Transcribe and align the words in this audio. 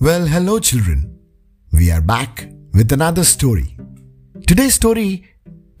Well, 0.00 0.28
hello, 0.28 0.60
children. 0.60 1.18
We 1.72 1.90
are 1.90 2.00
back 2.00 2.48
with 2.72 2.92
another 2.92 3.24
story. 3.24 3.76
Today's 4.46 4.74
story 4.74 5.24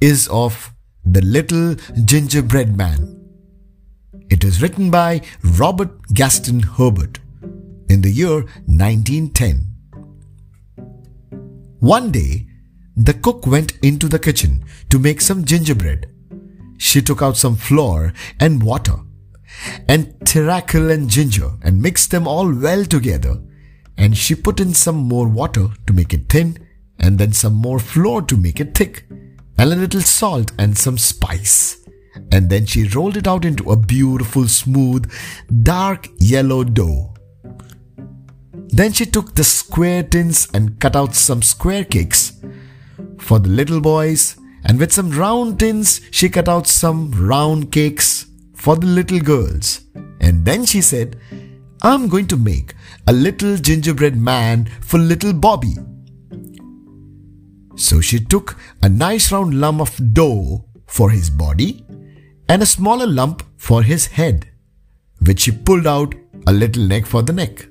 is 0.00 0.26
of 0.26 0.74
The 1.04 1.20
Little 1.20 1.76
Gingerbread 2.04 2.76
Man. 2.76 3.16
It 4.28 4.42
is 4.42 4.60
written 4.60 4.90
by 4.90 5.20
Robert 5.56 5.90
Gaston 6.14 6.58
Herbert 6.58 7.20
in 7.88 8.00
the 8.00 8.10
year 8.10 8.40
1910. 8.66 9.64
One 11.78 12.10
day, 12.10 12.48
the 12.96 13.14
cook 13.14 13.46
went 13.46 13.78
into 13.84 14.08
the 14.08 14.18
kitchen 14.18 14.64
to 14.90 14.98
make 14.98 15.20
some 15.20 15.44
gingerbread. 15.44 16.10
She 16.76 17.02
took 17.02 17.22
out 17.22 17.36
some 17.36 17.54
flour 17.54 18.12
and 18.40 18.64
water 18.64 18.96
and 19.88 20.12
treacle 20.26 20.90
and 20.90 21.08
ginger 21.08 21.52
and 21.62 21.80
mixed 21.80 22.10
them 22.10 22.26
all 22.26 22.52
well 22.52 22.84
together. 22.84 23.40
And 23.98 24.16
she 24.16 24.34
put 24.34 24.60
in 24.60 24.72
some 24.72 24.96
more 24.96 25.28
water 25.28 25.68
to 25.86 25.92
make 25.92 26.14
it 26.14 26.30
thin 26.30 26.66
and 26.98 27.18
then 27.18 27.32
some 27.32 27.54
more 27.54 27.78
flour 27.78 28.22
to 28.22 28.36
make 28.36 28.60
it 28.60 28.74
thick 28.74 29.04
and 29.58 29.72
a 29.72 29.76
little 29.76 30.00
salt 30.00 30.52
and 30.58 30.78
some 30.78 30.96
spice. 30.96 31.84
And 32.32 32.48
then 32.48 32.64
she 32.64 32.88
rolled 32.88 33.16
it 33.16 33.26
out 33.26 33.44
into 33.44 33.70
a 33.70 33.76
beautiful, 33.76 34.48
smooth, 34.48 35.12
dark 35.62 36.08
yellow 36.18 36.64
dough. 36.64 37.14
Then 38.54 38.92
she 38.92 39.06
took 39.06 39.34
the 39.34 39.44
square 39.44 40.02
tins 40.02 40.48
and 40.54 40.78
cut 40.78 40.94
out 40.94 41.14
some 41.14 41.42
square 41.42 41.84
cakes 41.84 42.40
for 43.18 43.38
the 43.38 43.48
little 43.48 43.80
boys, 43.80 44.36
and 44.64 44.78
with 44.78 44.92
some 44.92 45.10
round 45.10 45.58
tins, 45.58 46.00
she 46.10 46.28
cut 46.28 46.48
out 46.48 46.66
some 46.66 47.10
round 47.12 47.72
cakes 47.72 48.26
for 48.54 48.76
the 48.76 48.86
little 48.86 49.20
girls. 49.20 49.80
And 50.20 50.44
then 50.44 50.64
she 50.64 50.80
said, 50.80 51.18
I'm 51.82 52.08
going 52.08 52.26
to 52.28 52.36
make 52.36 52.74
a 53.08 53.12
little 53.12 53.56
gingerbread 53.56 54.20
man 54.20 54.66
for 54.82 54.98
little 54.98 55.32
Bobby. 55.32 55.74
So 57.74 58.02
she 58.02 58.20
took 58.20 58.58
a 58.82 58.88
nice 58.90 59.32
round 59.32 59.58
lump 59.58 59.80
of 59.80 60.12
dough 60.12 60.66
for 60.86 61.08
his 61.08 61.30
body 61.30 61.86
and 62.50 62.60
a 62.60 62.66
smaller 62.66 63.06
lump 63.06 63.42
for 63.56 63.82
his 63.82 64.08
head, 64.08 64.50
which 65.24 65.40
she 65.40 65.52
pulled 65.52 65.86
out 65.86 66.14
a 66.46 66.52
little 66.52 66.82
neck 66.82 67.06
for 67.06 67.22
the 67.22 67.32
neck. 67.32 67.66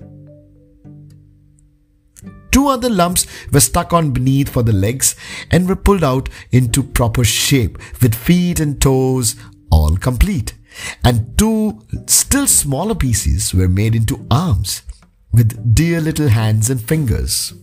Two 2.52 2.68
other 2.70 2.90
lumps 2.90 3.28
were 3.54 3.60
stuck 3.60 3.94
on 3.94 4.10
beneath 4.10 4.50
for 4.50 4.64
the 4.64 4.74
legs 4.74 5.16
and 5.52 5.70
were 5.70 5.76
pulled 5.76 6.04
out 6.04 6.30
into 6.52 6.82
proper 6.82 7.24
shape 7.24 7.78
with 8.02 8.16
feet 8.16 8.60
and 8.60 8.82
toes 8.82 9.36
all 9.72 9.98
complete. 9.98 10.56
And 11.04 11.38
two 11.38 11.84
still 12.08 12.48
smaller 12.48 12.96
pieces 12.96 13.54
were 13.54 13.68
made 13.68 13.94
into 13.94 14.26
arms 14.32 14.82
with 15.32 15.76
dear 15.76 16.02
little 16.02 16.30
hands 16.30 16.70
and 16.70 16.82
fingers. 16.82 17.54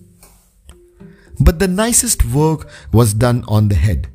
But 1.40 1.58
the 1.58 1.68
nicest 1.68 2.24
work 2.24 2.68
was 2.92 3.14
done 3.14 3.44
on 3.48 3.68
the 3.68 3.74
head, 3.74 4.08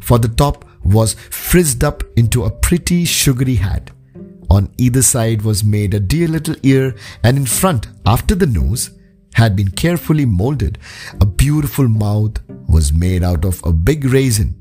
for 0.00 0.18
the 0.18 0.28
top 0.28 0.64
was 0.82 1.14
frizzed 1.30 1.82
up 1.84 2.02
into 2.16 2.44
a 2.44 2.50
pretty 2.50 3.04
sugary 3.04 3.56
hat. 3.56 3.90
On 4.50 4.72
either 4.76 5.02
side 5.02 5.42
was 5.42 5.64
made 5.64 5.94
a 5.94 6.00
dear 6.00 6.28
little 6.28 6.56
ear, 6.62 6.94
and 7.22 7.36
in 7.36 7.46
front, 7.46 7.88
after 8.04 8.34
the 8.34 8.46
nose, 8.46 8.90
had 9.34 9.56
been 9.56 9.70
carefully 9.70 10.24
molded. 10.24 10.78
A 11.20 11.26
beautiful 11.26 11.88
mouth 11.88 12.38
was 12.68 12.92
made 12.92 13.22
out 13.22 13.44
of 13.44 13.60
a 13.64 13.72
big 13.72 14.04
raisin, 14.04 14.54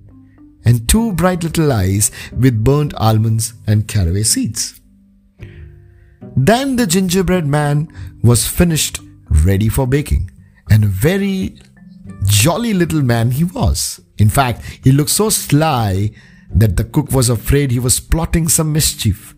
and 0.66 0.88
two 0.88 1.14
bright 1.14 1.44
little 1.44 1.72
eyes 1.72 2.12
with 2.32 2.64
burnt 2.64 2.94
almonds 2.96 3.54
and 3.68 3.88
caraway 3.88 4.24
seeds. 4.24 4.80
Then 6.36 6.76
the 6.76 6.88
gingerbread 6.88 7.46
man 7.46 7.88
was 8.24 8.48
finished, 8.48 9.00
ready 9.46 9.70
for 9.70 9.86
baking, 9.86 10.32
and 10.70 10.84
a 10.84 10.88
very 10.88 11.60
jolly 12.26 12.74
little 12.74 13.02
man 13.02 13.32
he 13.32 13.44
was. 13.44 14.02
In 14.18 14.30
fact, 14.30 14.64
he 14.84 14.92
looked 14.92 15.12
so 15.12 15.30
sly 15.30 16.12
that 16.56 16.76
the 16.76 16.84
cook 16.84 17.12
was 17.12 17.30
afraid 17.30 17.72
he 17.72 17.80
was 17.80 18.00
plotting 18.00 18.48
some 18.48 18.74
mischief. 18.74 19.36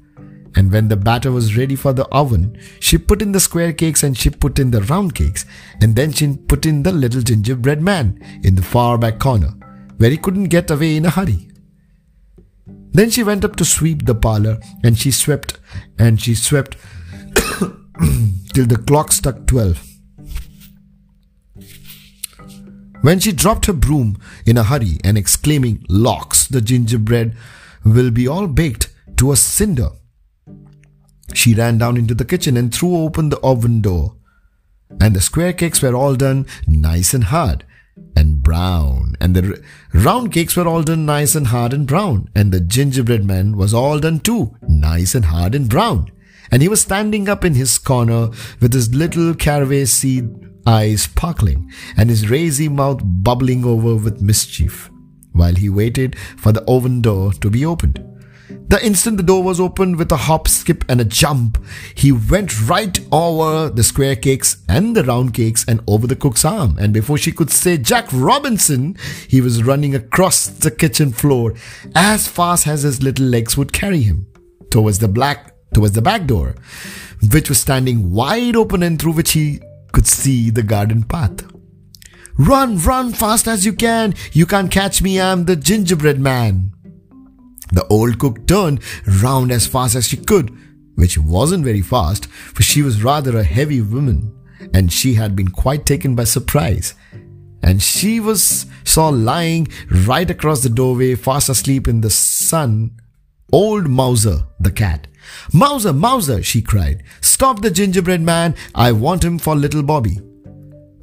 And 0.55 0.71
when 0.71 0.87
the 0.87 0.95
batter 0.95 1.33
was 1.33 1.57
ready 1.57 1.75
for 1.75 1.91
the 1.91 2.05
oven, 2.07 2.57
she 2.79 2.97
put 2.97 3.21
in 3.21 3.33
the 3.33 3.41
square 3.41 3.73
cakes 3.73 4.03
and 4.03 4.17
she 4.17 4.29
put 4.29 4.57
in 4.57 4.71
the 4.71 4.81
round 4.83 5.13
cakes, 5.13 5.45
and 5.81 5.95
then 5.95 6.13
she 6.13 6.37
put 6.37 6.65
in 6.65 6.83
the 6.83 6.93
little 6.93 7.21
gingerbread 7.21 7.81
man 7.81 8.19
in 8.43 8.55
the 8.55 8.61
far 8.61 8.97
back 8.97 9.19
corner, 9.19 9.53
where 9.97 10.09
he 10.09 10.17
couldn't 10.17 10.45
get 10.45 10.71
away 10.71 10.95
in 10.95 11.05
a 11.05 11.09
hurry. 11.09 11.49
Then 12.67 13.09
she 13.09 13.23
went 13.23 13.43
up 13.43 13.57
to 13.57 13.65
sweep 13.65 14.05
the 14.05 14.15
parlor, 14.15 14.57
and 14.81 14.97
she 14.97 15.11
swept 15.11 15.59
and 15.99 16.21
she 16.21 16.33
swept 16.35 16.77
till 18.53 18.65
the 18.65 18.83
clock 18.85 19.11
struck 19.11 19.45
twelve. 19.47 19.81
When 23.01 23.19
she 23.19 23.31
dropped 23.31 23.67
her 23.67 23.73
broom 23.73 24.17
in 24.45 24.57
a 24.57 24.63
hurry 24.63 24.97
and 25.03 25.17
exclaiming, 25.17 25.85
Locks, 25.89 26.47
the 26.47 26.61
gingerbread 26.61 27.35
will 27.83 28.09
be 28.09 28.27
all 28.27 28.47
baked 28.47 28.91
to 29.17 29.31
a 29.31 29.35
cinder. 29.35 29.89
She 31.33 31.53
ran 31.53 31.77
down 31.77 31.97
into 31.97 32.15
the 32.15 32.25
kitchen 32.25 32.57
and 32.57 32.73
threw 32.73 32.97
open 32.97 33.29
the 33.29 33.39
oven 33.41 33.81
door. 33.81 34.15
And 34.99 35.15
the 35.15 35.21
square 35.21 35.53
cakes 35.53 35.81
were 35.81 35.95
all 35.95 36.15
done 36.15 36.47
nice 36.67 37.13
and 37.13 37.25
hard 37.25 37.63
and 38.15 38.41
brown. 38.41 39.15
And 39.19 39.35
the 39.35 39.63
round 39.93 40.31
cakes 40.31 40.55
were 40.55 40.67
all 40.67 40.83
done 40.83 41.05
nice 41.05 41.35
and 41.35 41.47
hard 41.47 41.73
and 41.73 41.85
brown. 41.85 42.29
And 42.35 42.51
the 42.51 42.59
gingerbread 42.59 43.25
man 43.25 43.57
was 43.57 43.73
all 43.73 43.99
done 43.99 44.19
too, 44.19 44.55
nice 44.67 45.13
and 45.13 45.25
hard 45.25 45.53
and 45.53 45.69
brown. 45.69 46.11
And 46.51 46.61
he 46.61 46.67
was 46.67 46.81
standing 46.81 47.27
up 47.29 47.43
in 47.43 47.55
his 47.55 47.77
corner 47.77 48.29
with 48.59 48.73
his 48.73 48.93
little 48.93 49.33
caraway 49.33 49.85
seed 49.85 50.29
eyes 50.67 51.03
sparkling 51.03 51.71
and 51.97 52.09
his 52.09 52.25
razy 52.25 52.69
mouth 52.69 53.01
bubbling 53.03 53.63
over 53.65 53.95
with 53.95 54.21
mischief 54.21 54.89
while 55.31 55.55
he 55.55 55.69
waited 55.69 56.17
for 56.17 56.51
the 56.51 56.63
oven 56.67 57.01
door 57.01 57.33
to 57.33 57.49
be 57.49 57.65
opened. 57.65 58.03
The 58.67 58.83
instant 58.83 59.17
the 59.17 59.23
door 59.23 59.43
was 59.43 59.59
opened 59.59 59.97
with 59.97 60.11
a 60.11 60.17
hop, 60.17 60.47
skip, 60.47 60.83
and 60.89 60.99
a 60.99 61.05
jump, 61.05 61.63
he 61.93 62.11
went 62.11 62.67
right 62.67 62.99
over 63.11 63.69
the 63.69 63.83
square 63.83 64.15
cakes 64.15 64.63
and 64.67 64.95
the 64.95 65.03
round 65.03 65.33
cakes 65.33 65.65
and 65.67 65.81
over 65.87 66.07
the 66.07 66.15
cook's 66.15 66.45
arm. 66.45 66.75
And 66.79 66.91
before 66.91 67.17
she 67.17 67.31
could 67.31 67.51
say 67.51 67.77
Jack 67.77 68.07
Robinson, 68.11 68.97
he 69.27 69.39
was 69.41 69.63
running 69.63 69.93
across 69.93 70.47
the 70.47 70.71
kitchen 70.71 71.11
floor 71.11 71.53
as 71.93 72.27
fast 72.27 72.65
as 72.65 72.83
his 72.83 73.03
little 73.03 73.27
legs 73.27 73.55
would 73.55 73.71
carry 73.71 74.01
him 74.01 74.25
towards 74.71 74.99
the 74.99 75.07
black, 75.07 75.54
towards 75.75 75.93
the 75.93 76.01
back 76.01 76.25
door, 76.25 76.55
which 77.31 77.49
was 77.49 77.59
standing 77.59 78.11
wide 78.11 78.55
open 78.55 78.81
and 78.81 78.99
through 78.99 79.11
which 79.11 79.33
he 79.33 79.59
could 79.91 80.07
see 80.07 80.49
the 80.49 80.63
garden 80.63 81.03
path. 81.03 81.45
Run, 82.37 82.77
run 82.79 83.11
fast 83.13 83.47
as 83.47 83.65
you 83.65 83.73
can. 83.73 84.13
You 84.31 84.45
can't 84.45 84.71
catch 84.71 85.01
me. 85.01 85.19
I'm 85.21 85.45
the 85.45 85.55
gingerbread 85.55 86.19
man. 86.19 86.71
The 87.71 87.85
old 87.87 88.19
cook 88.19 88.47
turned 88.47 88.79
round 89.21 89.51
as 89.51 89.67
fast 89.67 89.95
as 89.95 90.07
she 90.07 90.17
could, 90.17 90.55
which 90.95 91.17
wasn't 91.17 91.65
very 91.65 91.81
fast, 91.81 92.25
for 92.27 92.63
she 92.63 92.81
was 92.81 93.03
rather 93.03 93.37
a 93.37 93.43
heavy 93.43 93.81
woman, 93.81 94.33
and 94.73 94.91
she 94.91 95.15
had 95.15 95.35
been 95.35 95.49
quite 95.49 95.85
taken 95.85 96.15
by 96.15 96.23
surprise. 96.23 96.93
And 97.61 97.81
she 97.81 98.19
was 98.19 98.65
saw 98.83 99.09
lying 99.09 99.67
right 99.91 100.29
across 100.29 100.61
the 100.61 100.69
doorway, 100.69 101.15
fast 101.15 101.49
asleep 101.49 101.87
in 101.87 102.01
the 102.01 102.09
sun, 102.09 102.91
old 103.51 103.87
Mouser, 103.87 104.43
the 104.59 104.71
cat. 104.71 105.07
Mouser, 105.53 105.93
Mouser, 105.93 106.43
she 106.43 106.61
cried, 106.61 107.03
stop 107.21 107.61
the 107.61 107.71
gingerbread 107.71 108.21
man. 108.21 108.55
I 108.73 108.91
want 108.91 109.23
him 109.23 109.39
for 109.39 109.55
little 109.55 109.83
Bobby. 109.83 110.19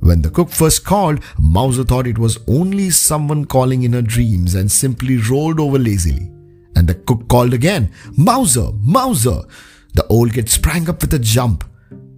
When 0.00 0.22
the 0.22 0.30
cook 0.30 0.50
first 0.50 0.84
called, 0.84 1.20
Mouser 1.38 1.84
thought 1.84 2.06
it 2.06 2.18
was 2.18 2.38
only 2.48 2.90
someone 2.90 3.44
calling 3.44 3.84
in 3.84 3.92
her 3.92 4.02
dreams 4.02 4.54
and 4.54 4.70
simply 4.70 5.16
rolled 5.16 5.60
over 5.60 5.78
lazily. 5.78 6.30
And 6.74 6.88
the 6.88 6.94
cook 6.94 7.28
called 7.28 7.54
again, 7.54 7.92
Mouser, 8.16 8.72
Mouser. 8.80 9.42
The 9.94 10.06
old 10.08 10.32
kid 10.32 10.48
sprang 10.48 10.88
up 10.88 11.02
with 11.02 11.14
a 11.14 11.18
jump. 11.18 11.64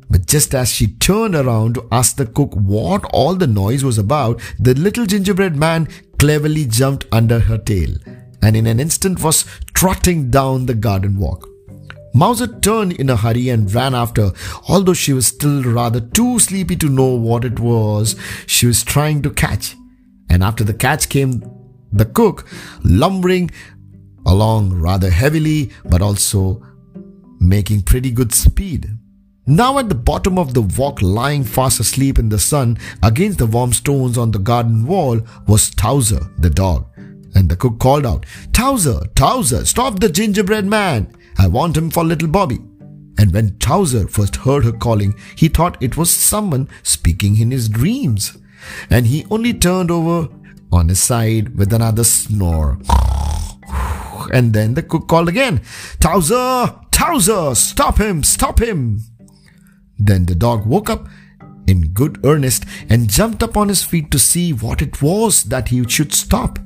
But 0.09 0.27
just 0.27 0.55
as 0.55 0.71
she 0.71 0.87
turned 0.87 1.35
around 1.35 1.75
to 1.75 1.89
ask 1.91 2.17
the 2.17 2.27
cook 2.27 2.55
what 2.55 3.05
all 3.13 3.35
the 3.35 3.47
noise 3.47 3.85
was 3.85 3.99
about, 3.99 4.41
the 4.59 4.75
little 4.75 5.07
gingerbread 5.07 5.57
man 5.57 5.89
cleverly 6.19 6.67
jumped 6.67 7.07
under 7.13 7.41
her 7.41 7.59
tail 7.59 7.97
and 8.45 8.57
in 8.57 8.67
an 8.67 8.79
instant 8.79 9.23
was 9.23 9.47
trotting 9.73 10.31
down 10.31 10.67
the 10.67 10.75
garden 10.75 11.19
walk. 11.19 11.49
Mouser 12.15 12.47
turned 12.47 12.93
in 12.93 13.11
a 13.11 13.17
hurry 13.17 13.49
and 13.49 13.73
ran 13.75 13.95
after, 13.95 14.31
although 14.69 14.95
she 14.95 15.13
was 15.13 15.27
still 15.27 15.65
rather 15.65 16.01
too 16.01 16.39
sleepy 16.39 16.77
to 16.77 16.89
know 16.89 17.15
what 17.15 17.45
it 17.45 17.59
was 17.59 18.15
she 18.47 18.67
was 18.67 18.85
trying 18.85 19.21
to 19.23 19.31
catch. 19.31 19.75
And 20.31 20.43
after 20.43 20.63
the 20.63 20.75
catch 20.75 21.09
came 21.09 21.43
the 21.93 22.05
cook, 22.05 22.47
lumbering 22.85 23.51
along 24.27 24.75
rather 24.75 25.11
heavily, 25.11 25.71
but 25.85 26.03
also 26.03 26.63
making 27.41 27.83
pretty 27.83 28.11
good 28.11 28.33
speed. 28.33 28.89
Now 29.47 29.79
at 29.79 29.89
the 29.89 29.95
bottom 29.95 30.39
of 30.39 30.55
the 30.55 30.63
walk, 30.63 31.03
lying 31.03 31.45
fast 31.45 31.79
asleep 31.79 32.19
in 32.19 32.31
the 32.31 32.39
sun 32.39 32.79
against 33.03 33.39
the 33.39 33.47
warm 33.47 33.73
stones 33.73 34.17
on 34.17 34.31
the 34.31 34.39
garden 34.39 34.87
wall, 34.87 35.21
was 35.47 35.71
Towser, 35.71 36.31
the 36.39 36.49
dog. 36.49 36.87
And 37.35 37.49
the 37.49 37.57
cook 37.57 37.79
called 37.79 38.07
out, 38.07 38.25
Towser, 38.53 39.01
Towser, 39.15 39.67
stop 39.67 40.01
the 40.01 40.09
gingerbread 40.09 40.65
man. 40.65 41.15
I 41.39 41.47
want 41.49 41.77
him 41.77 41.91
for 41.91 42.05
little 42.05 42.29
Bobby. 42.29 42.59
And 43.19 43.33
when 43.33 43.57
Towser 43.59 44.09
first 44.09 44.37
heard 44.37 44.65
her 44.65 44.73
calling, 44.73 45.15
he 45.37 45.49
thought 45.49 45.83
it 45.83 45.97
was 45.97 46.11
someone 46.11 46.69
speaking 46.83 47.39
in 47.39 47.51
his 47.51 47.69
dreams. 47.69 48.37
And 48.91 49.07
he 49.07 49.27
only 49.31 49.55
turned 49.55 49.91
over 49.91 50.29
on 50.73 50.89
his 50.89 51.03
side 51.03 51.57
with 51.57 51.73
another 51.73 52.05
snore. 52.05 52.79
And 54.33 54.55
then 54.55 54.73
the 54.73 54.83
cook 54.83 55.07
called 55.07 55.29
again, 55.29 55.61
Towser, 56.01 56.75
Towser, 56.91 57.55
stop 57.55 57.99
him, 57.99 58.23
stop 58.23 58.59
him. 58.61 59.01
Then 59.99 60.25
the 60.25 60.35
dog 60.35 60.67
woke 60.67 60.89
up 60.89 61.07
in 61.67 61.93
good 61.93 62.25
earnest 62.25 62.65
and 62.89 63.11
jumped 63.11 63.43
up 63.43 63.57
on 63.57 63.69
his 63.69 63.83
feet 63.83 64.11
to 64.11 64.19
see 64.19 64.53
what 64.53 64.81
it 64.81 65.03
was 65.03 65.45
that 65.45 65.69
he 65.69 65.87
should 65.89 66.13
stop. 66.13 66.59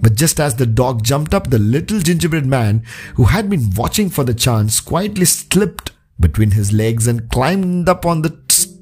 But 0.00 0.14
just 0.14 0.38
as 0.38 0.54
the 0.54 0.66
dog 0.66 1.02
jumped 1.02 1.34
up, 1.34 1.50
the 1.50 1.58
little 1.58 2.00
gingerbread 2.00 2.46
man, 2.46 2.84
who 3.16 3.24
had 3.24 3.50
been 3.50 3.70
watching 3.74 4.10
for 4.10 4.24
the 4.24 4.34
chance, 4.34 4.80
quietly 4.80 5.24
slipped 5.24 5.92
between 6.20 6.52
his 6.52 6.72
legs 6.72 7.06
and 7.06 7.30
climbed 7.30 7.88
up 7.88 8.06
on 8.06 8.22
the 8.22 8.38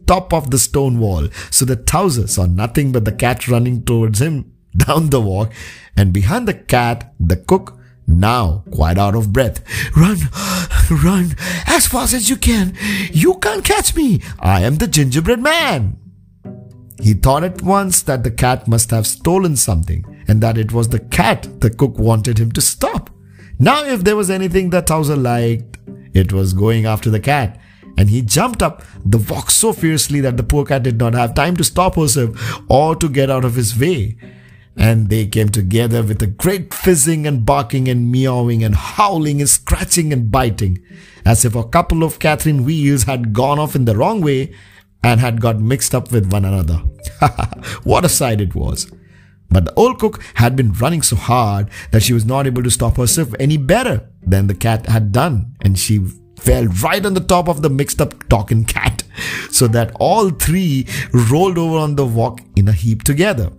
top 0.06 0.32
of 0.32 0.50
the 0.50 0.58
stone 0.58 0.98
wall, 0.98 1.28
so 1.50 1.64
that 1.64 1.86
Towser 1.86 2.26
saw 2.26 2.46
nothing 2.46 2.92
but 2.92 3.04
the 3.04 3.12
cat 3.12 3.48
running 3.48 3.84
towards 3.84 4.20
him 4.20 4.52
down 4.76 5.10
the 5.10 5.20
walk, 5.20 5.52
and 5.96 6.12
behind 6.12 6.46
the 6.46 6.54
cat, 6.54 7.14
the 7.18 7.36
cook, 7.36 7.78
now 8.06 8.62
quite 8.70 8.98
out 8.98 9.16
of 9.16 9.32
breath. 9.32 9.64
Run, 9.96 10.18
run, 10.90 11.34
as 11.66 11.86
fast 11.86 12.14
as 12.14 12.30
you 12.30 12.36
can. 12.36 12.76
You 13.10 13.34
can't 13.38 13.64
catch 13.64 13.96
me. 13.96 14.20
I 14.38 14.62
am 14.62 14.76
the 14.76 14.86
gingerbread 14.86 15.40
man. 15.40 15.98
He 17.00 17.14
thought 17.14 17.42
at 17.42 17.62
once 17.62 18.02
that 18.02 18.22
the 18.22 18.30
cat 18.30 18.68
must 18.68 18.90
have 18.90 19.06
stolen 19.06 19.56
something 19.56 20.04
and 20.28 20.42
that 20.42 20.58
it 20.58 20.72
was 20.72 20.88
the 20.88 21.00
cat 21.00 21.48
the 21.60 21.70
cook 21.70 21.98
wanted 21.98 22.38
him 22.38 22.52
to 22.52 22.60
stop. 22.60 23.10
Now, 23.58 23.84
if 23.84 24.04
there 24.04 24.16
was 24.16 24.30
anything 24.30 24.70
that 24.70 24.86
Towser 24.86 25.16
liked, 25.16 25.78
it 26.12 26.32
was 26.32 26.52
going 26.52 26.86
after 26.86 27.10
the 27.10 27.20
cat. 27.20 27.58
And 27.98 28.10
he 28.10 28.20
jumped 28.20 28.62
up 28.62 28.82
the 29.04 29.18
walk 29.18 29.50
so 29.50 29.72
fiercely 29.72 30.20
that 30.20 30.36
the 30.36 30.42
poor 30.42 30.66
cat 30.66 30.82
did 30.82 30.98
not 30.98 31.14
have 31.14 31.34
time 31.34 31.56
to 31.56 31.64
stop 31.64 31.94
herself 31.94 32.60
or 32.68 32.94
to 32.96 33.08
get 33.08 33.30
out 33.30 33.44
of 33.44 33.54
his 33.54 33.78
way. 33.78 34.18
And 34.76 35.08
they 35.08 35.26
came 35.26 35.48
together 35.48 36.02
with 36.02 36.20
a 36.20 36.26
great 36.26 36.74
fizzing 36.74 37.26
and 37.26 37.46
barking 37.46 37.88
and 37.88 38.12
meowing 38.12 38.62
and 38.62 38.74
howling 38.74 39.40
and 39.40 39.48
scratching 39.48 40.12
and 40.12 40.30
biting, 40.30 40.84
as 41.24 41.46
if 41.46 41.54
a 41.54 41.64
couple 41.64 42.02
of 42.02 42.18
Catherine 42.18 42.66
wheels 42.66 43.04
had 43.04 43.32
gone 43.32 43.58
off 43.58 43.74
in 43.74 43.86
the 43.86 43.96
wrong 43.96 44.20
way 44.20 44.54
and 45.02 45.20
had 45.20 45.40
got 45.40 45.60
mixed 45.60 45.94
up 45.94 46.12
with 46.12 46.30
one 46.30 46.44
another. 46.44 46.76
what 47.84 48.04
a 48.04 48.08
sight 48.10 48.42
it 48.42 48.54
was! 48.54 48.92
But 49.50 49.66
the 49.66 49.74
old 49.74 49.98
cook 49.98 50.22
had 50.34 50.56
been 50.56 50.72
running 50.72 51.02
so 51.02 51.16
hard 51.16 51.70
that 51.90 52.02
she 52.02 52.12
was 52.12 52.24
not 52.24 52.46
able 52.46 52.62
to 52.62 52.70
stop 52.70 52.96
herself 52.96 53.32
any 53.38 53.56
better 53.56 54.08
than 54.22 54.46
the 54.46 54.54
cat 54.54 54.86
had 54.86 55.12
done, 55.12 55.54
and 55.62 55.78
she 55.78 56.00
fell 56.38 56.66
right 56.66 57.04
on 57.04 57.14
the 57.14 57.20
top 57.20 57.48
of 57.48 57.62
the 57.62 57.70
mixed 57.70 58.00
up 58.00 58.28
talking 58.28 58.64
cat, 58.64 59.02
so 59.50 59.66
that 59.68 59.92
all 59.98 60.30
three 60.30 60.86
rolled 61.12 61.58
over 61.58 61.78
on 61.78 61.96
the 61.96 62.06
walk 62.06 62.40
in 62.54 62.68
a 62.68 62.72
heap 62.72 63.02
together. 63.02 63.50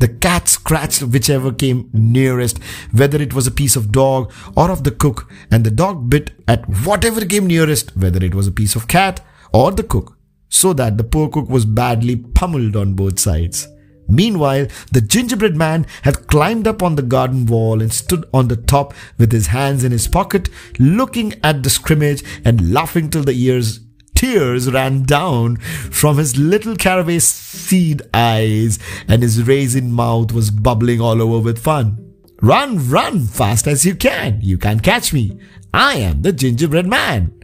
The 0.00 0.08
cat 0.08 0.48
scratched 0.48 1.02
whichever 1.02 1.52
came 1.52 1.90
nearest, 1.92 2.62
whether 2.92 3.20
it 3.20 3.34
was 3.34 3.48
a 3.48 3.52
piece 3.52 3.74
of 3.74 3.90
dog 3.90 4.32
or 4.56 4.70
of 4.70 4.84
the 4.84 4.92
cook, 4.92 5.28
and 5.50 5.64
the 5.64 5.72
dog 5.72 6.08
bit 6.08 6.30
at 6.46 6.68
whatever 6.84 7.24
came 7.24 7.46
nearest, 7.48 7.96
whether 7.96 8.24
it 8.24 8.34
was 8.34 8.46
a 8.46 8.52
piece 8.52 8.76
of 8.76 8.86
cat 8.86 9.24
or 9.52 9.72
the 9.72 9.82
cook, 9.82 10.16
so 10.48 10.72
that 10.72 10.98
the 10.98 11.04
poor 11.04 11.28
cook 11.28 11.48
was 11.48 11.64
badly 11.64 12.14
pummeled 12.16 12.76
on 12.76 12.94
both 12.94 13.18
sides. 13.18 13.66
Meanwhile, 14.08 14.68
the 14.90 15.02
gingerbread 15.02 15.54
man 15.54 15.86
had 16.02 16.26
climbed 16.26 16.66
up 16.66 16.82
on 16.82 16.96
the 16.96 17.02
garden 17.02 17.46
wall 17.46 17.82
and 17.82 17.92
stood 17.92 18.24
on 18.32 18.48
the 18.48 18.56
top 18.56 18.94
with 19.18 19.32
his 19.32 19.48
hands 19.48 19.84
in 19.84 19.92
his 19.92 20.08
pocket, 20.08 20.48
looking 20.78 21.34
at 21.44 21.62
the 21.62 21.70
scrimmage 21.70 22.24
and 22.44 22.72
laughing 22.72 23.10
till 23.10 23.24
the 23.24 23.32
ears 23.32 23.80
tears 24.18 24.68
ran 24.72 25.04
down 25.04 25.56
from 25.56 26.18
his 26.18 26.36
little 26.36 26.74
caraway 26.74 27.20
seed 27.20 28.02
eyes, 28.12 28.78
and 29.06 29.22
his 29.22 29.46
raisin 29.46 29.92
mouth 29.92 30.32
was 30.32 30.50
bubbling 30.50 31.00
all 31.00 31.22
over 31.22 31.38
with 31.38 31.58
fun. 31.58 32.04
Run, 32.42 32.88
run, 32.88 33.26
fast 33.26 33.68
as 33.68 33.84
you 33.84 33.94
can. 33.94 34.40
You 34.42 34.58
can't 34.58 34.82
catch 34.82 35.12
me. 35.12 35.38
I 35.72 35.98
am 35.98 36.22
the 36.22 36.32
gingerbread 36.32 36.86
man. 36.86 37.37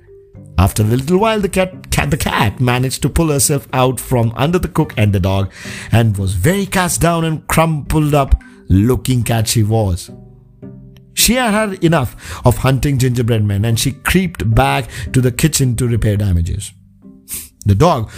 After 0.57 0.83
a 0.83 0.87
little 0.87 1.19
while, 1.19 1.41
the 1.41 1.49
cat, 1.49 1.91
cat, 1.91 2.11
the 2.11 2.17
cat 2.17 2.61
managed 2.61 3.03
to 3.03 3.09
pull 3.09 3.29
herself 3.29 3.67
out 3.73 3.99
from 3.99 4.33
under 4.37 4.59
the 4.59 4.69
cook 4.69 4.95
and 4.97 5.13
the 5.13 5.21
dog, 5.21 5.53
and 5.91 6.17
was 6.17 6.35
very 6.35 6.67
cast 6.67 7.01
down 7.01 7.25
and 7.25 7.47
crumpled 7.49 8.15
up 8.15 8.41
looking 8.69 9.23
cat 9.23 9.49
she 9.49 9.63
was. 9.63 10.11
She 11.15 11.35
had 11.35 11.53
had 11.53 11.85
enough 11.85 12.45
of 12.47 12.59
hunting 12.59 12.99
gingerbread 12.99 13.45
men, 13.45 13.65
and 13.65 13.79
she 13.79 13.93
creeped 13.93 14.55
back 14.55 14.89
to 15.13 15.21
the 15.21 15.33
kitchen 15.33 15.77
to 15.77 15.89
repair 15.89 16.17
damages. 16.17 16.73
The 17.67 17.75
dog, 17.75 18.11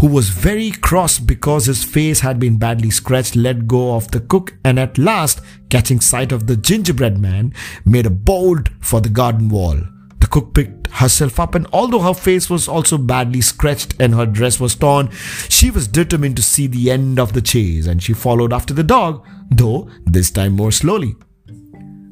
who 0.00 0.06
was 0.06 0.30
very 0.30 0.70
cross 0.70 1.18
because 1.18 1.66
his 1.66 1.84
face 1.84 2.20
had 2.20 2.40
been 2.40 2.58
badly 2.58 2.90
scratched, 2.90 3.36
let 3.36 3.68
go 3.68 3.94
of 3.94 4.10
the 4.10 4.20
cook 4.20 4.54
and 4.64 4.78
at 4.78 4.98
last, 4.98 5.40
catching 5.68 6.00
sight 6.00 6.32
of 6.32 6.46
the 6.46 6.56
gingerbread 6.56 7.18
man, 7.18 7.52
made 7.84 8.06
a 8.06 8.10
bolt 8.10 8.70
for 8.80 9.00
the 9.00 9.08
garden 9.08 9.48
wall. 9.48 9.78
The 10.24 10.30
cook 10.30 10.54
picked 10.54 10.86
herself 10.86 11.38
up, 11.38 11.54
and 11.54 11.66
although 11.70 11.98
her 11.98 12.14
face 12.14 12.48
was 12.48 12.66
also 12.66 12.96
badly 12.96 13.42
scratched 13.42 13.94
and 14.00 14.14
her 14.14 14.24
dress 14.24 14.58
was 14.58 14.74
torn, 14.74 15.10
she 15.50 15.70
was 15.70 15.86
determined 15.86 16.36
to 16.36 16.42
see 16.42 16.66
the 16.66 16.90
end 16.90 17.20
of 17.20 17.34
the 17.34 17.42
chase, 17.42 17.86
and 17.86 18.02
she 18.02 18.14
followed 18.14 18.50
after 18.50 18.72
the 18.72 18.82
dog, 18.82 19.22
though 19.50 19.86
this 20.06 20.30
time 20.30 20.54
more 20.54 20.72
slowly. 20.72 21.14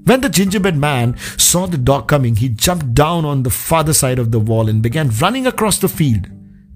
When 0.04 0.20
the 0.20 0.28
gingerbread 0.28 0.76
man 0.76 1.16
saw 1.38 1.64
the 1.64 1.78
dog 1.78 2.06
coming, 2.06 2.36
he 2.36 2.50
jumped 2.50 2.92
down 2.92 3.24
on 3.24 3.44
the 3.44 3.50
farther 3.50 3.94
side 3.94 4.18
of 4.18 4.30
the 4.30 4.40
wall 4.40 4.68
and 4.68 4.82
began 4.82 5.08
running 5.08 5.46
across 5.46 5.78
the 5.78 5.88
field. 5.88 6.26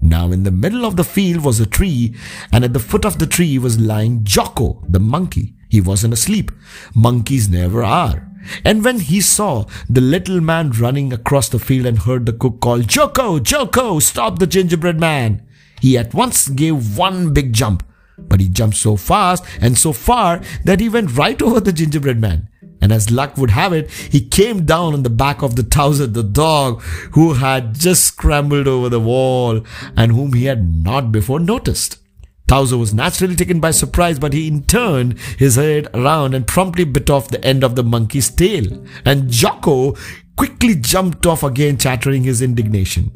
Now, 0.01 0.31
in 0.31 0.41
the 0.41 0.49
middle 0.49 0.85
of 0.85 0.95
the 0.95 1.03
field 1.03 1.45
was 1.45 1.59
a 1.59 1.67
tree, 1.67 2.15
and 2.51 2.63
at 2.63 2.73
the 2.73 2.79
foot 2.79 3.05
of 3.05 3.19
the 3.19 3.27
tree 3.27 3.59
was 3.59 3.79
lying 3.79 4.23
Jocko, 4.23 4.83
the 4.89 4.99
monkey. 4.99 5.53
He 5.69 5.81
wasn't 5.81 6.15
asleep. 6.15 6.51
Monkeys 6.95 7.47
never 7.47 7.83
are. 7.83 8.26
And 8.63 8.83
when 8.83 8.99
he 8.99 9.21
saw 9.21 9.65
the 9.89 10.01
little 10.01 10.41
man 10.41 10.71
running 10.71 11.11
across 11.13 11.49
the 11.49 11.59
field 11.59 11.85
and 11.85 11.99
heard 11.99 12.25
the 12.25 12.33
cook 12.33 12.59
call, 12.59 12.79
Jocko, 12.79 13.39
Jocko, 13.39 13.99
stop 13.99 14.39
the 14.39 14.47
gingerbread 14.47 14.99
man, 14.99 15.45
he 15.81 15.97
at 15.97 16.13
once 16.13 16.47
gave 16.47 16.97
one 16.97 17.33
big 17.33 17.53
jump. 17.53 17.83
But 18.17 18.39
he 18.39 18.49
jumped 18.49 18.77
so 18.77 18.95
fast 18.95 19.43
and 19.61 19.77
so 19.77 19.93
far 19.93 20.41
that 20.63 20.79
he 20.79 20.89
went 20.89 21.15
right 21.15 21.39
over 21.47 21.59
the 21.59 21.73
gingerbread 21.73 22.19
man. 22.19 22.49
And 22.81 22.91
as 22.91 23.11
luck 23.11 23.37
would 23.37 23.51
have 23.51 23.73
it, 23.73 23.89
he 23.89 24.21
came 24.21 24.65
down 24.65 24.93
on 24.93 25.03
the 25.03 25.09
back 25.09 25.41
of 25.41 25.55
the 25.55 25.63
Towser, 25.63 26.07
the 26.07 26.23
dog, 26.23 26.81
who 27.13 27.33
had 27.33 27.75
just 27.75 28.05
scrambled 28.05 28.67
over 28.67 28.89
the 28.89 28.99
wall 28.99 29.61
and 29.95 30.11
whom 30.11 30.33
he 30.33 30.45
had 30.45 30.83
not 30.83 31.11
before 31.11 31.39
noticed. 31.39 31.97
Towser 32.47 32.77
was 32.77 32.93
naturally 32.93 33.35
taken 33.35 33.59
by 33.59 33.71
surprise, 33.71 34.19
but 34.19 34.31
he 34.31 34.47
in 34.47 34.63
turn 34.63 35.17
his 35.37 35.55
head 35.55 35.87
around 35.93 36.33
and 36.33 36.47
promptly 36.47 36.85
bit 36.85 37.09
off 37.09 37.27
the 37.27 37.43
end 37.43 37.63
of 37.63 37.75
the 37.75 37.83
monkey's 37.83 38.29
tail. 38.29 38.85
And 39.05 39.29
Jocko 39.29 39.95
quickly 40.37 40.75
jumped 40.75 41.25
off 41.25 41.43
again, 41.43 41.77
chattering 41.77 42.23
his 42.23 42.41
indignation. 42.41 43.11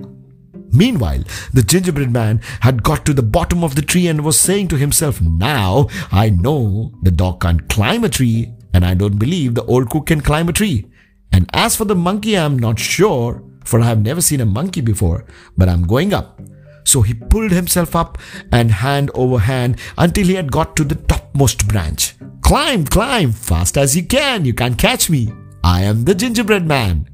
Meanwhile, 0.73 1.23
the 1.53 1.63
gingerbread 1.63 2.11
man 2.11 2.41
had 2.61 2.83
got 2.83 3.05
to 3.05 3.13
the 3.13 3.23
bottom 3.23 3.63
of 3.63 3.75
the 3.75 3.81
tree 3.81 4.07
and 4.07 4.23
was 4.23 4.39
saying 4.39 4.69
to 4.69 4.77
himself, 4.77 5.21
Now 5.21 5.87
I 6.11 6.29
know 6.29 6.93
the 7.01 7.11
dog 7.11 7.41
can't 7.41 7.67
climb 7.69 8.03
a 8.03 8.09
tree, 8.09 8.53
and 8.73 8.85
I 8.85 8.93
don't 8.93 9.17
believe 9.17 9.55
the 9.55 9.65
old 9.65 9.89
cook 9.89 10.07
can 10.07 10.21
climb 10.21 10.49
a 10.49 10.53
tree. 10.53 10.87
And 11.31 11.49
as 11.53 11.75
for 11.75 11.85
the 11.85 11.95
monkey, 11.95 12.37
I'm 12.37 12.59
not 12.59 12.79
sure, 12.79 13.43
for 13.63 13.79
I 13.79 13.85
have 13.85 14.01
never 14.01 14.21
seen 14.21 14.41
a 14.41 14.45
monkey 14.45 14.81
before, 14.81 15.25
but 15.57 15.69
I'm 15.69 15.87
going 15.87 16.13
up. 16.13 16.41
So 16.83 17.01
he 17.01 17.13
pulled 17.13 17.51
himself 17.51 17.95
up 17.95 18.17
and 18.51 18.71
hand 18.71 19.11
over 19.13 19.39
hand 19.39 19.79
until 19.97 20.27
he 20.27 20.35
had 20.35 20.51
got 20.51 20.75
to 20.75 20.83
the 20.83 20.95
topmost 20.95 21.67
branch. 21.67 22.15
Climb, 22.41 22.85
climb, 22.85 23.31
fast 23.31 23.77
as 23.77 23.95
you 23.95 24.03
can, 24.03 24.45
you 24.45 24.53
can't 24.53 24.77
catch 24.77 25.09
me. 25.09 25.31
I 25.63 25.83
am 25.83 26.05
the 26.05 26.15
gingerbread 26.15 26.65
man. 26.65 27.07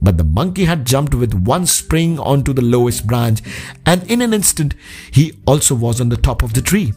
But 0.00 0.18
the 0.18 0.24
monkey 0.24 0.66
had 0.66 0.86
jumped 0.86 1.14
with 1.14 1.34
one 1.34 1.66
spring 1.66 2.18
onto 2.18 2.52
the 2.52 2.62
lowest 2.62 3.06
branch, 3.06 3.40
and 3.84 4.08
in 4.10 4.22
an 4.22 4.34
instant 4.34 4.74
he 5.10 5.32
also 5.46 5.74
was 5.74 6.00
on 6.00 6.10
the 6.10 6.16
top 6.16 6.42
of 6.42 6.52
the 6.52 6.62
tree. 6.62 6.92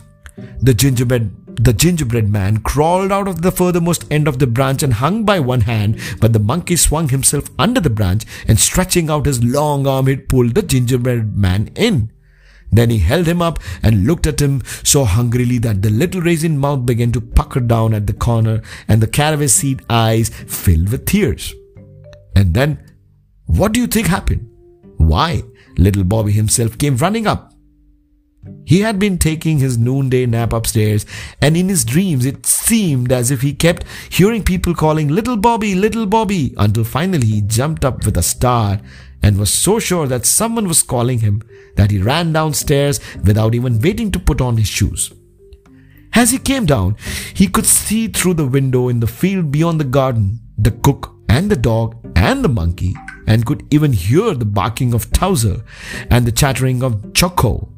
The 0.62 0.74
gingerbread 0.74 1.31
the 1.60 1.74
gingerbread 1.74 2.29
man 2.29 2.62
crawled 2.62 3.12
out 3.12 3.27
of 3.27 3.41
the 3.41 3.51
furthermost 3.51 4.05
end 4.10 4.29
of 4.29 4.39
the 4.39 4.48
branch 4.48 4.81
and 4.81 4.93
hung 4.93 5.25
by 5.25 5.41
one 5.41 5.62
hand, 5.62 6.00
but 6.22 6.31
the 6.31 6.39
monkey 6.39 6.77
swung 6.77 7.10
himself 7.10 7.50
under 7.60 7.81
the 7.81 7.89
branch 7.89 8.24
and 8.48 8.58
stretching 8.58 9.10
out 9.10 9.25
his 9.25 9.43
long 9.43 9.86
arm, 9.86 10.08
he 10.08 10.15
pulled 10.15 10.55
the 10.55 10.62
gingerbread 10.62 11.36
man 11.36 11.69
in. 11.75 12.13
Then 12.72 12.89
he 12.89 13.00
held 13.00 13.27
him 13.27 13.41
up 13.41 13.60
and 13.84 14.05
looked 14.05 14.25
at 14.25 14.41
him 14.41 14.63
so 14.84 15.03
hungrily 15.03 15.58
that 15.58 15.81
the 15.81 15.89
little 15.89 16.22
raisin 16.22 16.58
mouth 16.58 16.86
began 16.86 17.12
to 17.12 17.22
pucker 17.22 17.60
down 17.60 17.93
at 17.93 18.08
the 18.08 18.13
corner 18.13 18.62
and 18.88 19.01
the 19.01 19.08
caraway 19.08 19.48
seed 19.48 19.81
eyes 19.89 20.29
filled 20.29 20.89
with 20.89 21.05
tears. 21.05 21.53
And 22.38 22.53
then, 22.53 22.79
what 23.48 23.74
do 23.74 23.81
you 23.81 23.88
think 23.88 24.08
happened? 24.08 24.48
Why, 24.96 25.43
little 25.77 26.05
Bobby 26.05 26.31
himself 26.31 26.77
came 26.77 26.96
running 26.96 27.27
up 27.27 27.53
he 28.65 28.81
had 28.81 29.00
been 29.00 29.17
taking 29.17 29.60
his 29.60 29.77
noonday 29.77 30.25
nap 30.25 30.53
upstairs, 30.53 31.05
and 31.41 31.58
in 31.58 31.69
his 31.69 31.84
dreams 31.84 32.25
it 32.25 32.46
seemed 32.46 33.12
as 33.12 33.31
if 33.31 33.41
he 33.41 33.53
kept 33.53 33.84
hearing 34.10 34.43
people 34.43 34.74
calling, 34.74 35.08
Little 35.08 35.38
Bobby, 35.38 35.75
Little 35.75 36.05
Bobby, 36.05 36.53
until 36.58 36.84
finally 36.84 37.27
he 37.27 37.41
jumped 37.41 37.84
up 37.84 38.05
with 38.05 38.17
a 38.17 38.24
start 38.24 38.79
and 39.22 39.38
was 39.38 39.51
so 39.51 39.79
sure 39.79 40.08
that 40.08 40.25
someone 40.25 40.67
was 40.67 40.84
calling 40.84 41.19
him 41.19 41.41
that 41.75 41.91
he 41.91 42.01
ran 42.01 42.31
downstairs 42.31 43.00
without 43.24 43.55
even 43.55 43.79
waiting 43.81 44.12
to 44.12 44.19
put 44.19 44.41
on 44.41 44.58
his 44.58 44.67
shoes. 44.67 45.12
As 46.13 46.31
he 46.31 46.38
came 46.38 46.65
down, 46.65 46.96
he 47.34 47.48
could 47.48 47.65
see 47.65 48.08
through 48.08 48.36
the 48.36 48.48
window 48.48 48.88
in 48.88 49.00
the 49.00 49.08
field 49.08 49.51
beyond 49.51 49.79
the 49.79 49.86
garden 49.86 50.39
the 50.58 50.72
cook 50.72 51.15
and 51.29 51.50
the 51.50 51.55
dog 51.55 51.96
and 52.15 52.43
the 52.43 52.50
monkey, 52.50 52.96
and 53.27 53.46
could 53.46 53.65
even 53.72 53.93
hear 53.93 54.34
the 54.34 54.46
barking 54.46 54.93
of 54.93 55.12
Towser 55.12 55.63
and 56.10 56.25
the 56.25 56.31
chattering 56.31 56.84
of 56.84 57.13
Choco. 57.13 57.68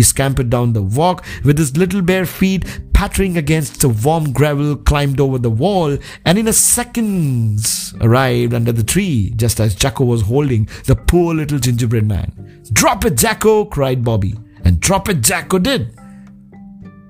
He 0.00 0.04
scampered 0.04 0.48
down 0.48 0.72
the 0.72 0.80
walk 0.80 1.26
with 1.44 1.58
his 1.58 1.76
little 1.76 2.00
bare 2.00 2.24
feet 2.24 2.64
pattering 2.94 3.36
against 3.36 3.82
the 3.82 3.90
warm 3.90 4.32
gravel, 4.32 4.74
climbed 4.74 5.20
over 5.20 5.36
the 5.36 5.50
wall, 5.50 5.98
and 6.24 6.38
in 6.38 6.48
a 6.48 6.54
second 6.54 7.60
arrived 8.00 8.54
under 8.54 8.72
the 8.72 8.82
tree, 8.82 9.34
just 9.36 9.60
as 9.60 9.74
Jacko 9.74 10.04
was 10.04 10.22
holding 10.22 10.66
the 10.86 10.96
poor 10.96 11.34
little 11.34 11.58
gingerbread 11.58 12.08
man. 12.08 12.62
Drop 12.72 13.04
it, 13.04 13.18
Jacko! 13.18 13.66
cried 13.66 14.02
Bobby. 14.02 14.32
And 14.64 14.80
drop 14.80 15.10
it, 15.10 15.20
Jacko 15.20 15.58
did. 15.58 15.94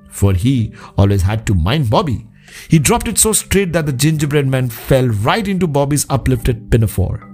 For 0.09 0.32
he 0.32 0.75
always 0.99 1.23
had 1.23 1.47
to 1.47 1.54
mind 1.54 1.90
Bobby. 1.90 2.26
He 2.68 2.80
dropped 2.80 3.06
it 3.06 3.18
so 3.18 3.32
straight 3.32 3.73
that 3.73 3.87
the 3.87 3.92
gingerbread 3.92 4.49
man 4.49 4.68
fell 4.68 5.06
right 5.06 5.47
into 5.47 5.68
Bobby's 5.68 6.06
uplifted 6.11 6.73
pinafore. 6.73 7.25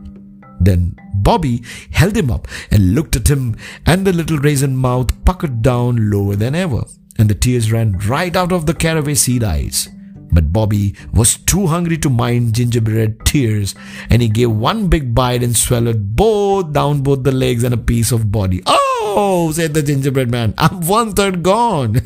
Then 0.61 0.97
Bobby 1.27 1.61
held 1.91 2.17
him 2.17 2.31
up 2.31 2.47
and 2.71 2.95
looked 2.95 3.17
at 3.17 3.29
him, 3.29 3.57
and 3.85 4.07
the 4.07 4.13
little 4.13 4.39
raisin 4.39 4.77
mouth 4.77 5.11
puckered 5.25 5.61
down 5.61 6.09
lower 6.09 6.37
than 6.37 6.55
ever, 6.55 6.85
and 7.19 7.29
the 7.29 7.35
tears 7.35 7.73
ran 7.73 7.99
right 8.07 8.37
out 8.37 8.53
of 8.53 8.67
the 8.67 8.75
caraway 8.75 9.15
seed 9.15 9.43
eyes. 9.43 9.89
But 10.31 10.53
Bobby 10.53 10.95
was 11.13 11.37
too 11.37 11.67
hungry 11.67 11.99
to 11.99 12.11
mind 12.11 12.55
gingerbread 12.55 13.27
tears, 13.27 13.75
and 14.09 14.23
he 14.23 14.29
gave 14.29 14.53
one 14.53 14.87
big 14.87 15.17
bite 15.17 15.43
and 15.43 15.57
swallowed 15.57 16.15
both 16.15 16.73
down 16.73 17.01
both 17.01 17.25
the 17.25 17.33
legs 17.33 17.65
and 17.65 17.75
a 17.75 17.89
piece 17.93 18.13
of 18.13 18.31
body. 18.31 18.63
Oh, 18.65 19.51
said 19.53 19.75
the 19.75 19.83
gingerbread 19.83 20.31
man, 20.31 20.55
I'm 20.59 20.83
one 20.83 21.13
third 21.13 21.43
gone. 21.43 22.03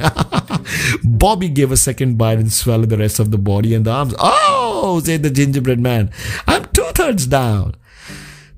Bobby 1.05 1.50
gave 1.50 1.73
a 1.73 1.77
second 1.77 2.17
bite 2.17 2.39
and 2.39 2.50
swallowed 2.50 2.89
the 2.89 2.97
rest 2.97 3.19
of 3.19 3.33
the 3.33 3.39
body 3.39 3.75
and 3.75 3.85
the 3.85 3.91
arms. 3.91 4.15
Oh, 4.19 5.03
said 5.05 5.23
the 5.23 5.31
gingerbread 5.31 5.79
man, 5.79 6.11
I'm 6.47 6.65
two 6.73 6.91
thirds 6.95 7.27
down. 7.27 7.77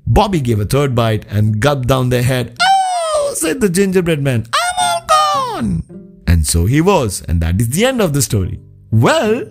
Bobby 0.05 0.41
gave 0.41 0.59
a 0.59 0.65
third 0.65 0.93
bite 0.95 1.25
and 1.29 1.59
gulped 1.59 1.87
down 1.87 2.09
their 2.09 2.23
head. 2.23 2.57
Oh, 2.61 3.33
said 3.35 3.61
the 3.61 3.69
gingerbread 3.69 4.21
man, 4.21 4.47
I'm 4.53 4.85
all 4.85 5.05
gone. 5.07 6.23
And 6.27 6.45
so 6.45 6.65
he 6.65 6.81
was, 6.81 7.21
and 7.21 7.41
that 7.41 7.59
is 7.59 7.69
the 7.69 7.85
end 7.85 8.01
of 8.01 8.13
the 8.13 8.21
story. 8.21 8.59
Well, 8.91 9.49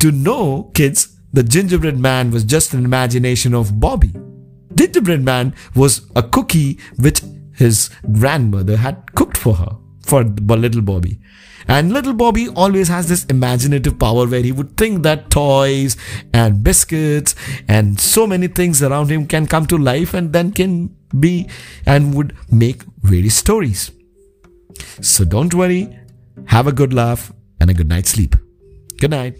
to 0.00 0.10
know, 0.10 0.70
kids, 0.74 1.16
the 1.32 1.42
gingerbread 1.42 1.98
man 1.98 2.30
was 2.30 2.44
just 2.44 2.74
an 2.74 2.84
imagination 2.84 3.54
of 3.54 3.80
Bobby. 3.80 4.12
Gingerbread 4.74 5.22
man 5.22 5.54
was 5.74 6.10
a 6.16 6.22
cookie 6.22 6.78
which 6.98 7.22
his 7.54 7.90
grandmother 8.12 8.76
had 8.76 9.14
cooked 9.14 9.36
for 9.36 9.54
her, 9.54 9.76
for 10.04 10.24
little 10.24 10.82
Bobby. 10.82 11.20
And 11.66 11.92
little 11.92 12.12
Bobby 12.12 12.48
always 12.48 12.88
has 12.88 13.08
this 13.08 13.24
imaginative 13.26 13.98
power 13.98 14.26
where 14.26 14.42
he 14.42 14.52
would 14.52 14.76
think 14.76 15.02
that 15.02 15.30
toys 15.30 15.96
and 16.32 16.62
biscuits 16.62 17.34
and 17.68 17.98
so 17.98 18.26
many 18.26 18.48
things 18.48 18.82
around 18.82 19.10
him 19.10 19.26
can 19.26 19.46
come 19.46 19.66
to 19.66 19.78
life 19.78 20.12
and 20.12 20.32
then 20.32 20.52
can 20.52 20.94
be 21.18 21.48
and 21.86 22.14
would 22.14 22.36
make 22.50 22.82
various 23.02 23.34
stories. 23.34 23.90
So 25.00 25.24
don't 25.24 25.54
worry, 25.54 25.98
have 26.46 26.66
a 26.66 26.72
good 26.72 26.92
laugh 26.92 27.32
and 27.60 27.70
a 27.70 27.74
good 27.74 27.88
night's 27.88 28.10
sleep. 28.10 28.36
Good 28.98 29.10
night. 29.10 29.38